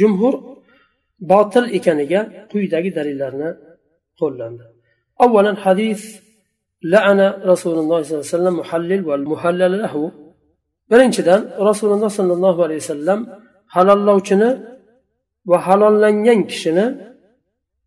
jumhur 0.00 0.34
باطل 1.31 1.65
إكانيا 1.77 2.21
قيداقي 2.51 2.89
دليلارنا 2.97 3.49
قولنا 4.19 4.65
أولا 5.21 5.51
حديث 5.63 6.01
لعن 6.93 7.19
رسول 7.51 7.75
الله 7.79 7.99
صلى 8.01 8.13
الله 8.13 8.25
عليه 8.27 8.37
وسلم 8.37 8.55
محلل 8.61 9.01
والمحلل 9.07 9.73
له 9.83 9.95
birinchidan 10.91 11.41
rasululloh 11.69 12.11
sollallohu 12.19 12.59
alayhi 12.65 12.81
vasallam 12.83 13.19
halollovchini 13.75 14.49
va 15.49 15.57
halollangan 15.67 16.39
kishini 16.51 16.85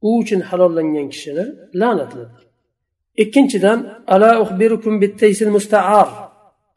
u 0.06 0.10
uchun 0.20 0.40
halollangan 0.48 1.06
kishini 1.12 1.44
la'natladi 1.80 2.34
ikkinchidan 3.22 3.78
ala 4.14 4.30
uxbirukum 4.44 4.94
bittaysil 5.02 5.50
musta'ar 5.56 6.10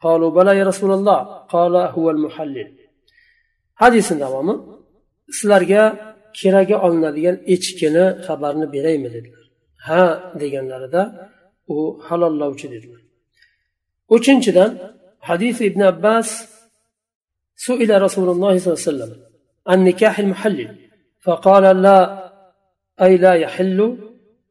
قالوا 0.06 0.30
بلى 0.38 0.52
يا 0.60 0.64
رسول 0.72 0.90
الله 0.98 1.20
قال 1.54 1.74
هو 1.96 2.06
المحلل 2.14 2.70
hadisni 3.82 4.16
davomi 4.24 4.54
sizlarga 5.36 5.82
keraga 6.39 6.75
olinadigan 6.85 7.37
echkini 7.53 8.05
xabarini 8.25 8.67
beraymi 8.75 9.09
dedilar. 9.15 9.45
Ha 9.87 10.03
deganlarida 10.41 11.03
u 11.75 11.77
halollovchi 12.07 12.67
dedilar. 12.73 13.01
Uchinchidan 14.15 14.71
hadis 15.27 15.57
ibn 15.69 15.81
abbas 15.93 16.29
سئل 17.67 18.01
رسول 18.01 18.29
الله 18.29 18.57
صلى 18.57 18.69
الله 18.69 18.81
عليه 18.81 18.91
وسلم 18.91 19.11
عن 19.67 19.83
نكاح 19.83 20.19
المحلل 20.19 20.77
فقال 21.21 21.81
لا 21.81 21.99
أي 23.01 23.17
لا 23.17 23.33
يحل 23.33 23.97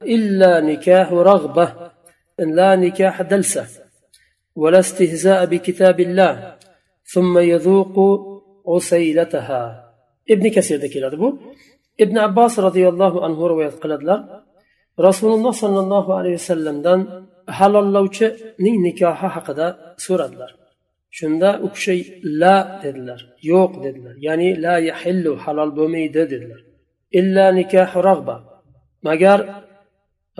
إلا 0.03 0.61
نكاح 0.61 1.13
رغبة 1.13 1.91
لا 2.39 2.77
نكاح 2.77 3.23
دلسة 3.23 3.67
ولا 4.57 4.79
استهزاء 4.79 5.45
بكتاب 5.45 6.01
الله 6.01 6.57
ثم 7.05 7.39
يذوق 7.39 7.97
عسيلتها 8.67 9.93
ابن 10.31 10.51
كثير 10.51 10.79
ذكر 10.79 11.07
ابن 11.07 11.39
ibn 12.05 12.17
abbos 12.27 12.55
roziyallohu 12.67 13.19
anhu 13.27 13.43
rivoyat 13.53 13.77
qiladilar. 13.83 14.21
Rasululloh 15.09 15.53
sollallohu 15.63 16.11
alayhi 16.19 16.37
vasallamdan 16.41 17.01
halollovchining 17.59 18.77
nikohi 18.87 19.29
haqida 19.35 19.67
so'radilar. 20.07 20.51
Shunda 21.19 21.51
u 21.67 21.69
kishi 21.75 21.97
la 22.41 22.57
dedilar 22.83 23.21
yo'q 23.53 23.73
dedilar. 23.85 24.15
Ya'ni 24.27 24.49
la 24.65 24.75
yahillu 24.91 25.33
halol 25.45 25.71
bo'lmaydi 25.79 26.23
dedilar. 26.33 26.61
Illa 27.19 27.47
nikohu 27.59 27.99
rag'ba. 28.11 28.37
Magar 29.09 29.39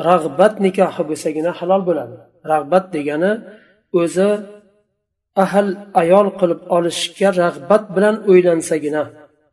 rag'bat 0.09 0.55
nikohi 0.67 1.03
bo'lsagina 1.11 1.51
halol 1.59 1.83
bo'ladi. 1.89 2.17
Rag'bat 2.53 2.85
degani 2.97 3.33
o'zi 4.01 4.31
ahil 5.45 5.69
ayol 6.03 6.27
qilib 6.41 6.61
olishga 6.77 7.29
rag'bat 7.43 7.85
bilan 7.97 8.17
o'ylansagina 8.31 9.03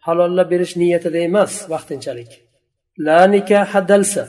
halollab 0.06 0.48
berish 0.54 0.74
niyatida 0.82 1.20
emas 1.28 1.54
vaqtinchalik. 1.72 2.32
La 3.06 3.20
nikaha 3.36 3.80
dalsa. 3.92 4.24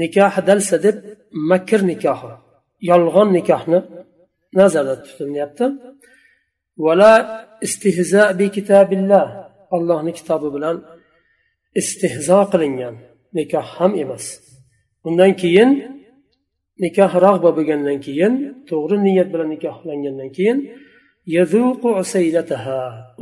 Nikoh 0.00 0.34
dalsa 0.48 0.76
deb 0.86 0.96
makr 1.50 1.80
nikohi 1.90 2.32
yolg'on 2.90 3.28
nikohni 3.36 3.78
nazarda 4.58 4.94
tutilyapti 5.04 5.66
vala 6.84 7.12
istihzo 7.66 8.22
bi 8.38 8.46
kitabillah. 8.56 9.26
Allohni 9.76 10.12
kitobi 10.18 10.48
bilan 10.54 10.76
istehzo 11.80 12.38
qilingan 12.52 12.94
nikoh 13.36 13.66
ham 13.76 13.92
emas. 14.02 14.24
Undan 15.08 15.32
keyin 15.42 15.70
nikoh 16.84 17.12
rag'ba 17.24 17.50
bo'lgandan 17.56 17.98
keyin 18.06 18.32
to'g'ri 18.68 18.96
niyat 19.06 19.28
bilan 19.32 19.48
nikohlangandan 19.54 20.30
keyin 20.36 20.58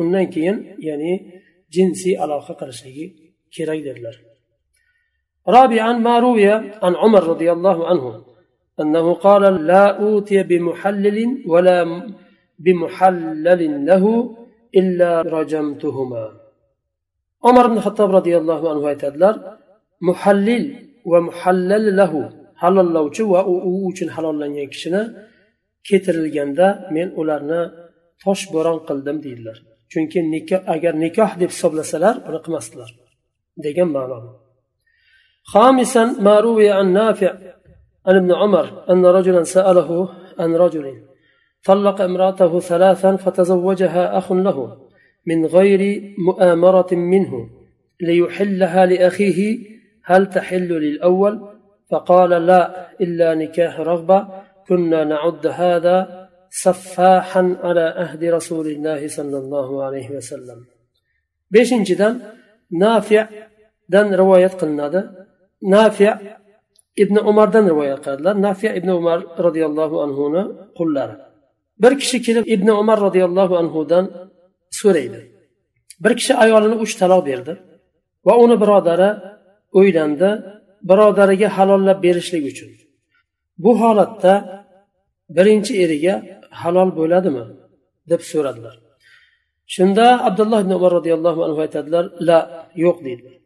undan 0.00 0.26
keyin 0.35 0.57
ya'ni 0.88 1.12
jinsiy 1.75 2.15
aloqa 2.23 2.53
qilishligi 2.59 3.05
kerak 3.55 3.81
dedilar 3.88 4.15
رابعا 5.57 5.91
ما 6.07 6.15
روي 6.25 6.47
عن 6.83 6.93
عمر 7.01 7.23
رضي 7.33 7.50
الله 7.55 7.77
عنه 7.89 8.05
أنه 8.81 9.05
قال 9.25 9.43
لا 9.71 9.85
أوتي 10.03 10.43
بمحلل 10.50 11.17
ولا 11.51 11.79
بمحلل 12.63 13.62
له 13.89 14.03
إلا 14.79 15.21
رجمتهما 15.38 16.23
عمر 17.45 17.67
بن 17.67 17.77
الخطاب 17.77 18.09
رضي 18.19 18.33
الله 18.38 18.62
عنه 18.71 18.83
aytadilar 18.91 19.35
muhallil 20.09 20.63
va 21.12 21.19
muhallal 21.27 21.85
lahu 22.00 22.19
halollovchi 22.62 23.23
va 23.33 23.41
u 23.51 23.73
uchun 23.89 24.09
halollangan 24.15 24.67
kishini 24.73 25.01
keltirilganda 25.88 26.67
men 26.95 27.07
ularni 27.21 27.62
tosh 28.23 28.43
bo'ron 28.53 28.77
qildim 28.88 29.17
deydilar 29.25 29.57
Chunki 29.92 30.18
nikoh 30.35 30.61
agar 30.75 30.95
nikoh 31.04 31.30
deb 31.40 31.50
hisoblasalar 31.54 32.14
buni 32.26 32.38
qilmasdilar 32.45 32.90
degan 33.64 33.90
ma'no 33.97 34.18
خامسا 35.52 36.04
ما 36.21 36.40
روي 36.40 36.71
عن 36.71 36.92
نافع 36.92 37.33
عن 38.07 38.16
ابن 38.16 38.33
عمر 38.33 38.85
أن 38.90 39.07
رجلا 39.07 39.42
سأله 39.42 40.09
عن 40.38 40.57
رجل 40.57 40.87
طلق 41.64 42.00
امرأته 42.00 42.61
ثلاثا 42.61 43.16
فتزوجها 43.16 44.18
أخ 44.18 44.33
له 44.33 44.76
من 45.26 45.47
غير 45.47 46.14
مؤامرة 46.18 46.88
منه 46.92 47.50
ليحلها 48.00 48.87
لأخيه 48.87 49.59
هل 50.04 50.26
تحل 50.26 50.68
للأول 50.68 51.49
فقال 51.90 52.30
لا 52.30 52.92
إلا 53.00 53.35
نكاح 53.35 53.80
رغبة 53.80 54.28
كنا 54.68 55.04
نعد 55.04 55.47
هذا 55.47 56.27
saffahan 56.50 57.48
ala 57.68 57.86
ahdi 58.04 58.26
rasulillahi 58.38 59.08
sollallohu 59.18 59.74
alayhi 59.86 60.14
vasallam 60.16 60.58
beshinchidan 61.54 62.14
nafiyadan 62.84 64.06
rivoyat 64.20 64.54
qilinadi 64.60 65.00
nafiya 65.74 66.12
ibn 67.02 67.16
umardan 67.30 67.64
rivoyat 67.70 68.00
qiladilar 68.04 68.34
nafiya 68.46 68.70
ibn 68.78 68.88
umar 69.00 69.18
roziyallohu 69.46 69.96
anhuni 70.04 70.42
qullari 70.78 71.16
bir 71.82 71.92
kishi 72.00 72.18
kelib 72.26 72.44
ibn 72.54 72.68
umar 72.82 72.98
roziyallohu 73.06 73.54
anhudan 73.62 74.04
so'raydi 74.80 75.20
bir 76.04 76.12
kishi 76.18 76.32
ayolini 76.44 76.76
uch 76.84 76.92
taloq 77.00 77.22
berdi 77.30 77.52
va 78.26 78.34
uni 78.44 78.56
birodari 78.62 79.10
o'ylandi 79.78 80.30
birodariga 80.90 81.48
halollab 81.56 81.98
berishlik 82.06 82.44
uchun 82.52 82.70
bu 83.64 83.70
holatda 83.80 84.32
birinchi 85.36 85.72
eriga 85.84 86.14
halol 86.60 86.90
bo'ladimi? 87.00 87.44
deb 88.10 88.22
so'radilar. 88.30 88.74
Shunda 89.74 90.06
abdulloh 90.28 90.60
ibn 90.64 90.72
umar 90.78 90.92
roziyallohu 90.98 91.40
anhu 91.46 91.58
aytadilar 91.66 92.04
la 92.28 92.38
yo'q 92.84 92.98
deydilar 93.06 93.38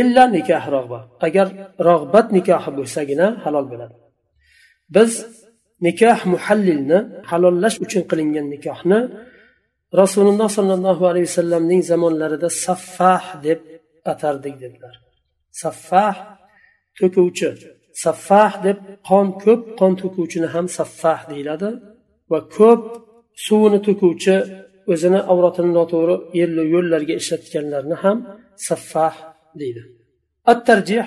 illa 0.00 0.22
nikoh 0.36 0.64
rog'ba 0.76 0.98
agar 1.26 1.46
rog'bat 1.88 2.26
nikohi 2.36 2.70
bo'lsagina 2.78 3.26
halol 3.44 3.66
bo'ladi. 3.72 3.94
Biz 4.96 5.12
nikoh 5.86 6.18
muhallilni 6.34 6.98
halollash 7.30 7.76
uchun 7.84 8.02
qilingan 8.10 8.46
nikohni 8.54 9.00
rasululloh 10.00 10.48
sollallohu 10.58 11.04
alayhi 11.10 11.26
vasallamning 11.30 11.80
zamonlarida 11.90 12.48
saffah 12.66 13.24
deb 13.46 13.60
atardik 14.12 14.54
dedilar. 14.62 14.94
Saffah 15.62 16.16
to'kuvchi. 16.98 17.50
Saffah 18.04 18.52
deb 18.66 18.78
qon 19.08 19.26
ko'p 19.44 19.62
qon 19.80 19.92
to'kuvchini 20.00 20.48
ham 20.54 20.66
saffah 20.78 21.20
deyiladi. 21.30 21.70
Va 22.30 22.38
ko'p 22.56 22.82
suvini 23.46 23.78
to'kuvchi 23.86 24.36
o'zini 24.92 25.20
avratini 25.32 25.70
noto'g'ri 25.78 26.16
yo'llarga 26.74 27.14
ishlatganlarni 27.20 27.96
ham 28.02 28.16
saffah 28.68 29.14
deydi. 29.60 29.82
الترجيح 30.48 31.06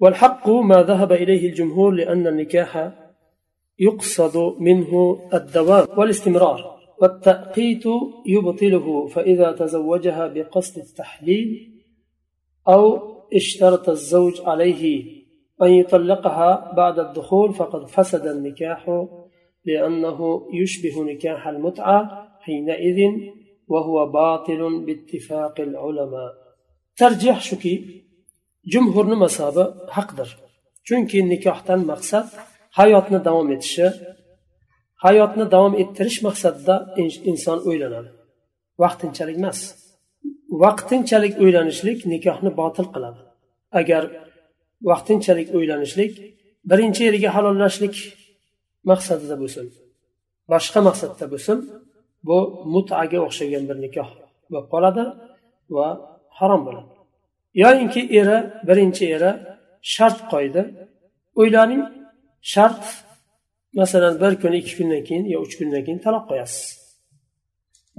والحق 0.00 0.50
ما 0.50 0.82
ذهب 0.82 1.12
إليه 1.12 1.48
الجمهور 1.50 1.90
لأن 1.90 2.26
النكاح 2.26 2.92
يقصد 3.78 4.36
منه 4.60 5.20
الدوام 5.34 5.86
والاستمرار 5.98 6.80
والتأقيت 7.00 7.84
يبطله 8.26 9.06
فإذا 9.06 9.52
تزوجها 9.52 10.26
بقصد 10.26 10.78
التحليل 10.78 11.48
أو 12.68 12.82
اشترط 13.34 13.88
الزوج 13.88 14.40
عليه 14.44 15.06
أن 15.62 15.70
يطلقها 15.70 16.72
بعد 16.76 16.98
الدخول 16.98 17.54
فقد 17.54 17.88
فسد 17.88 18.26
النكاح 18.26 19.06
لأنه 19.65 20.19
يشبه 20.53 21.03
نكاح 21.03 21.47
المتعة 21.47 21.99
حينئذ 22.41 22.99
وهو 23.67 24.05
باطل 24.11 24.61
باتفاق 24.85 25.55
العلماء 25.59 26.33
ترجيح 26.97 27.41
شكي 27.41 27.75
جمهور 28.73 29.05
مذهبي 29.15 29.65
حقدر 29.89 30.45
chunki 30.87 31.19
nikohdan 31.33 31.81
maqsad 31.91 32.27
hayotni 32.79 33.19
davom 33.27 33.47
etishi 33.55 33.87
hayotni 35.05 35.45
davom 35.53 35.73
ettirish 35.81 36.19
maqsadida 36.27 36.75
inson 37.31 37.59
o'ylanadi 37.69 38.09
vaqtinchalik 38.83 39.37
emas 39.41 39.59
vaqtinchalik 40.63 41.33
o'ylanishlik 41.43 41.99
nikohni 42.13 42.51
botil 42.61 42.87
qiladi 42.95 43.21
agar 43.79 44.03
vaqtinchalik 44.89 45.47
o'ylanishlik 45.57 46.11
birinchi 46.69 47.01
yeriga 47.07 47.29
halollashlik 47.35 47.95
maqsadida 48.90 49.36
bo'lsin. 49.42 49.66
Boshqa 50.52 50.80
maqsadda 50.88 51.26
bo'lsin 51.32 51.58
bu 52.28 52.38
mutaga 52.74 53.18
o'xshagan 53.26 53.64
bir 53.70 53.76
nikoh 53.84 54.08
bo'lib 54.50 54.66
qoladi 54.72 55.04
va 55.76 55.88
harom 56.38 56.62
bo'ladi. 56.68 56.90
Yoyinki 57.62 58.02
eri 58.20 58.38
birinchi 58.68 59.04
eri 59.16 59.30
shart 59.94 60.18
qo'ydi. 60.32 60.62
O'ylaning 61.40 61.82
shart 62.52 62.82
masalan 63.80 64.14
bir 64.22 64.32
kun 64.42 64.52
ikki 64.60 64.72
kundan 64.78 65.02
keyin 65.08 65.24
yo 65.34 65.38
uch 65.44 65.54
kundan 65.58 65.82
keyin 65.86 66.00
taloq 66.06 66.24
qo'yasiz. 66.30 66.66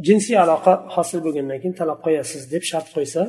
Jinsiy 0.07 0.37
aloqa 0.45 0.73
hosil 0.95 1.19
bo'lgandan 1.25 1.59
keyin 1.61 1.75
taloq 1.81 1.99
qo'yasiz 2.05 2.41
deb 2.53 2.63
shart 2.71 2.87
qo'ysa 2.95 3.21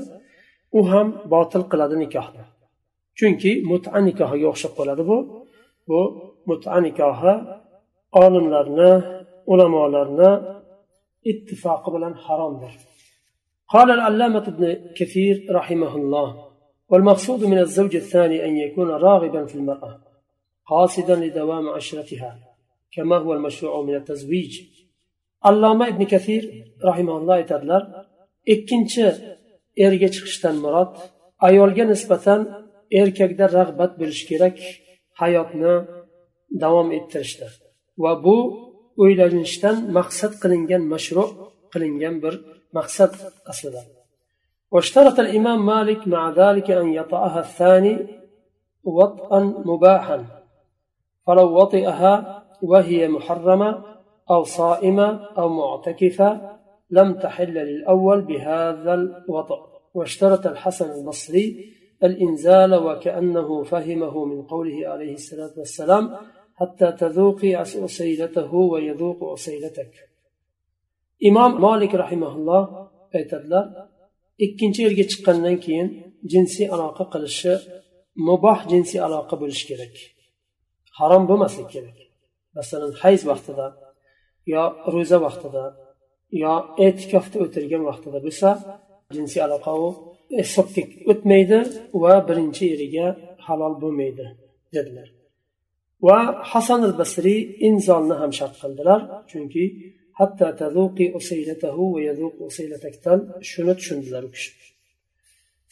u 0.78 0.80
ham 0.90 1.08
botil 1.32 1.62
qiladi 1.72 1.96
nikohni. 2.04 2.44
Chunki 3.18 3.50
muta 3.70 3.98
nikohiga 4.08 4.46
o'xshab 4.52 4.72
qoladi 4.78 5.02
bu. 5.10 5.16
bu 5.87 5.99
muta 6.47 6.75
nikohi 6.85 7.33
olimlarni 8.21 8.91
ulamolarni 9.51 10.31
ittifoqi 11.31 11.89
bilan 11.95 12.13
haromdir 12.25 12.73
قال 13.73 13.89
العلامة 13.97 14.45
ابن 14.53 14.63
كثير 14.99 15.35
رحمه 15.59 15.93
الله 15.99 16.29
والمقصود 16.89 17.41
من 17.51 17.59
الزوج 17.65 17.93
الثاني 18.03 18.37
أن 18.47 18.53
يكون 18.65 18.89
راغبا 19.07 19.41
في 19.49 19.55
المرأة 19.59 19.93
قاصدا 20.71 21.15
لدوام 21.23 21.65
عشرتها 21.77 22.31
كما 22.95 23.17
هو 23.23 23.31
المشروع 23.37 23.75
من 23.87 23.95
التزويج 24.01 24.53
alloma 25.41 25.89
ibn 25.89 26.03
kathir 26.13 26.43
rahimalloh 26.87 27.33
aytadilar 27.39 27.83
ikkinchi 28.53 29.05
erga 29.85 30.07
chiqishdan 30.15 30.55
murod 30.63 30.93
ayolga 31.47 31.83
nisbatan 31.93 32.39
erkakda 33.01 33.45
rag'bat 33.57 33.91
bo'lishi 33.99 34.25
kerak 34.31 34.57
hayotni 35.20 35.74
davom 36.62 36.88
ettirishda 36.98 37.46
va 38.02 38.12
bu 38.24 38.36
o'ylanishdan 39.02 39.76
maqsad 39.98 40.32
qilingan 40.42 40.82
mashru 40.92 41.24
qilingan 41.72 42.14
bir 42.24 42.34
maqsad 42.76 43.12
aslida. 43.52 43.82
واشترط 44.74 45.16
الإمام 45.20 45.66
مالك 45.66 46.00
مع 46.08 46.22
ذلك 46.30 46.70
أن 46.70 46.88
يطأها 47.00 47.40
الثاني 47.40 47.94
وطئا 48.84 49.40
مباحا 49.70 50.18
فلو 51.26 51.46
وطئها 51.60 52.14
وهي 52.62 53.08
محرمة 53.08 53.84
أو 54.30 54.44
صائمة 54.44 55.08
أو 55.38 55.48
معتكفة 55.48 56.58
لم 56.90 57.14
تحل 57.14 57.54
للأول 57.54 58.20
بهذا 58.20 58.94
الوطأ 58.94 59.60
واشترط 59.94 60.46
الحسن 60.46 60.90
البصري 60.90 61.46
الإنزال 62.03 62.75
وكأنه 62.75 63.63
فهمه 63.63 64.25
من 64.25 64.41
قوله 64.43 64.87
عليه 64.87 65.13
الصلاة 65.13 65.53
والسلام 65.57 66.15
حتى 66.55 66.91
تذوقي 66.91 67.55
عسيلته 67.55 68.53
ويذوق 68.53 69.23
عسيلتك 69.23 69.93
إمام 71.29 71.61
مالك 71.61 71.95
رحمه 71.95 72.35
الله 72.35 72.87
aytadilar 73.15 73.65
ikkinchi 74.45 74.79
yilga 74.85 75.05
chiqqandan 75.11 75.55
keyin 75.65 75.87
jinsiy 76.31 76.67
aloqa 76.75 77.03
qilishi 77.13 77.53
muboh 78.27 78.59
jinsiy 78.71 78.99
aloqa 79.07 79.35
bo'lishi 79.41 79.65
kerak 79.69 79.95
harom 80.99 81.23
bo'lmasligi 81.29 81.69
kerak 81.75 81.97
masalan 82.57 82.91
hayz 83.01 83.21
vaqtida 83.31 83.67
yo 84.53 84.63
ro'za 84.93 85.17
vaqtida 85.25 85.63
yo 86.43 86.53
e'tikofda 86.85 87.37
o'tirgan 87.45 87.83
vaqtida 87.89 88.19
bo'lsa 88.25 88.49
jinsiy 89.15 89.41
aloqa 89.47 89.71
u 89.85 89.87
hisobga 90.40 90.82
o'tmaydi 91.12 91.58
va 92.02 92.14
birinchi 92.28 92.64
eriga 92.74 93.06
halol 93.46 93.74
bo'lmaydi 93.82 94.26
dedilar 94.74 95.08
va 96.06 96.18
hasan 96.52 96.80
al 96.88 96.94
basriy 97.00 97.40
inzolni 97.68 98.14
ham 98.20 98.30
shart 98.38 98.54
qildilar 98.62 99.00
chunki 99.30 99.64
hatto 100.18 100.46
tazuqi 100.62 101.06
usaylatahu 101.18 101.82
va 101.94 102.00
yazuq 102.08 102.34
usaylatakdan 102.48 103.18
shuni 103.50 103.72
tushundilar 103.78 104.24
u 104.30 104.32
kishi 104.36 104.52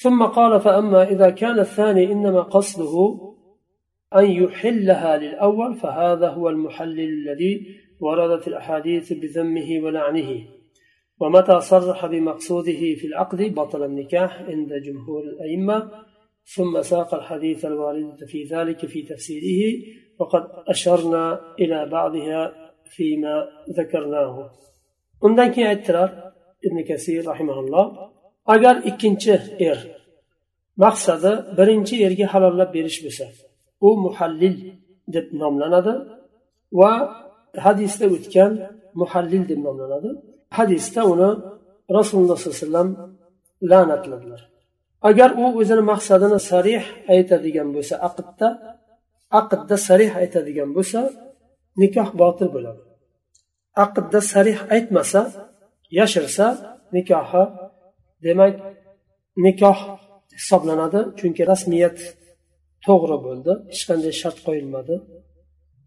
ثم 0.05 0.21
قال 0.39 0.61
فأما 0.61 1.03
إذا 1.15 1.31
كان 1.31 1.59
الثاني 1.59 2.05
إنما 2.13 2.43
قصده 2.43 2.95
أن 4.21 4.27
يحلها 4.43 5.17
للأول 5.17 5.75
فهذا 5.75 6.29
هو 6.29 6.49
المحلل 6.49 7.11
الذي 7.21 7.55
وردت 8.01 8.49
الأحاديث 8.49 9.13
بذمه 9.13 9.81
ولعنه 9.85 10.31
ومتى 11.21 11.61
صرح 11.61 12.07
بمقصوده 12.07 12.81
في 12.99 13.07
العقد 13.07 13.55
بطل 13.55 13.85
النكاح 13.85 14.43
عند 14.43 14.73
جمهور 14.73 15.23
الأئمة 15.23 15.91
ثم 16.45 16.83
ساق 16.83 17.15
الحديث 17.15 17.65
الواردة 17.65 18.27
في 18.27 18.45
ذلك 18.45 18.87
في 18.87 19.03
تفسيره 19.03 19.83
وقد 20.19 20.43
أشرنا 20.69 21.55
إلى 21.59 21.87
بعضها 21.87 22.53
فيما 22.85 23.49
ذكرناه. 23.71 24.51
عندك 25.25 25.59
اعتراف 25.59 26.11
ابن 26.67 26.83
كثير 26.89 27.29
رحمه 27.29 27.61
الله. 27.61 28.11
agar 28.49 28.77
إير 28.85 29.37
er 29.61 29.79
maqsadi 30.77 31.33
birinchi 31.59 31.95
erga 32.07 32.27
halollab 32.33 32.71
berish 32.77 32.99
bo'lsa 33.05 33.27
u 33.87 33.89
muhallil 34.05 34.57
deb 35.15 35.27
nomlanadi 35.43 35.95
va 36.81 36.93
hadisda 37.65 38.07
o'tgan 38.17 38.53
muhallil 39.01 39.43
نوم 39.51 39.63
nomlanadi 39.67 40.11
hadisda 40.57 41.03
uni 41.13 41.31
rasululloh 41.97 42.37
sollallohu 42.39 42.57
alayhi 42.57 42.67
vasallam 42.67 42.89
la'natladilar. 43.71 44.41
Agar 45.09 45.31
u 45.43 45.45
o'zini 45.61 45.83
maqsadini 45.93 46.39
sarih 46.51 46.85
aytadigan 47.15 47.69
bo'lsa 47.75 47.95
aqdda 48.09 48.49
aqdda 49.41 49.77
sarih 49.89 50.11
aytadigan 50.23 50.71
bo'lsa 50.77 51.01
nikoh 51.83 52.09
botil 52.23 52.49
bo'ladi. 52.57 52.83
Aqdda 53.85 54.21
sarih 54.33 54.59
aytmasa 54.75 55.21
yashirsa 55.99 56.47
nikohi 56.97 57.45
demak 58.25 58.55
nikoh 59.45 59.79
hisoblanadi 60.39 61.01
chunki 61.19 61.43
rasmiyat 61.53 61.99
to'g'ri 62.87 63.17
bo'ldi 63.27 63.53
hech 63.73 63.83
qanday 63.89 64.13
shart 64.21 64.39
qo'yilmadi 64.47 64.95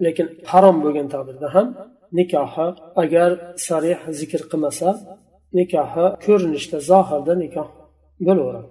lekin 0.06 0.28
harom 0.52 0.78
bo'lgan 0.84 1.08
taqdirda 1.14 1.48
ham 1.56 1.68
nikohi 2.18 2.68
agar 3.04 3.30
sarih 3.68 4.00
zikr 4.20 4.42
qilmasa 4.52 4.90
nikohi 5.60 6.06
ko'rinishda 6.26 6.78
zohirda 6.90 7.34
nikoh 7.44 7.68
bo'laveradi. 8.28 8.70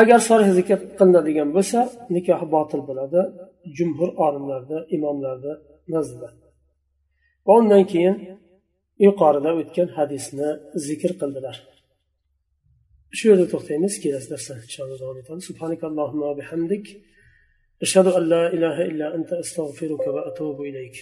Agar 0.00 0.20
sarih 0.28 0.50
zikr 0.58 0.78
qilinadigan 0.98 1.48
bo'lsa 1.56 1.78
nikohi 2.16 2.46
botil 2.54 2.80
bo'ladi 2.88 3.20
jumhur 3.76 4.10
olimlarda 4.26 4.78
imomlarda 4.96 5.52
nazdida 5.94 6.28
va 7.46 7.52
undan 7.60 7.84
keyin 7.92 8.16
yuqorida 9.06 9.50
o'tgan 9.60 9.88
hadisni 9.98 10.48
zikr 10.86 11.12
qildilar. 11.20 11.56
Shu 13.16 13.24
yerda 13.30 13.46
to'xtaymiz 13.52 13.94
kelasi 14.02 14.28
darsda 14.32 14.54
inshaalloh 14.66 14.98
davom 15.02 15.18
etamiz 15.22 15.44
subhanakallohumma 15.50 16.30
bihamdik. 16.40 16.84
Ashhadu 17.84 18.10
an 18.18 18.24
la 18.34 18.42
ilaha 18.56 18.82
illa 18.90 19.06
anta 19.16 19.34
astag'firuka 19.44 20.08
va 20.16 20.20
atubu 20.30 20.62
ilayk. 20.70 20.96